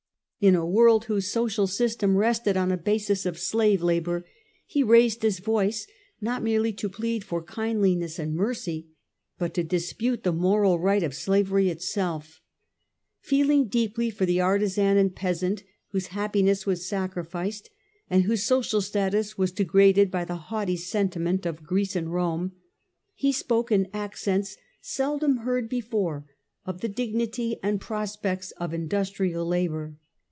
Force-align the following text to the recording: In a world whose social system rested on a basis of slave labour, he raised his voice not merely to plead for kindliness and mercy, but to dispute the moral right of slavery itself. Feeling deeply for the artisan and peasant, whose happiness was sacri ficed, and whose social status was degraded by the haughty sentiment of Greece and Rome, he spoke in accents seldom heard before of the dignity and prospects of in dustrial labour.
In 0.43 0.55
a 0.55 0.65
world 0.65 1.05
whose 1.05 1.27
social 1.29 1.67
system 1.67 2.17
rested 2.17 2.57
on 2.57 2.71
a 2.71 2.75
basis 2.75 3.27
of 3.27 3.37
slave 3.37 3.83
labour, 3.83 4.25
he 4.65 4.81
raised 4.81 5.21
his 5.21 5.37
voice 5.37 5.85
not 6.19 6.41
merely 6.41 6.73
to 6.73 6.89
plead 6.89 7.23
for 7.23 7.43
kindliness 7.43 8.17
and 8.17 8.33
mercy, 8.33 8.87
but 9.37 9.53
to 9.53 9.63
dispute 9.63 10.23
the 10.23 10.33
moral 10.33 10.79
right 10.79 11.03
of 11.03 11.13
slavery 11.13 11.69
itself. 11.69 12.41
Feeling 13.19 13.67
deeply 13.67 14.09
for 14.09 14.25
the 14.25 14.41
artisan 14.41 14.97
and 14.97 15.13
peasant, 15.15 15.63
whose 15.89 16.07
happiness 16.07 16.65
was 16.65 16.89
sacri 16.89 17.21
ficed, 17.23 17.65
and 18.09 18.23
whose 18.23 18.41
social 18.41 18.81
status 18.81 19.37
was 19.37 19.51
degraded 19.51 20.09
by 20.09 20.25
the 20.25 20.37
haughty 20.47 20.75
sentiment 20.75 21.45
of 21.45 21.61
Greece 21.61 21.95
and 21.95 22.11
Rome, 22.11 22.53
he 23.13 23.31
spoke 23.31 23.71
in 23.71 23.89
accents 23.93 24.57
seldom 24.81 25.37
heard 25.45 25.69
before 25.69 26.25
of 26.65 26.81
the 26.81 26.89
dignity 26.89 27.57
and 27.61 27.79
prospects 27.79 28.49
of 28.59 28.73
in 28.73 28.89
dustrial 28.89 29.47
labour. 29.47 29.97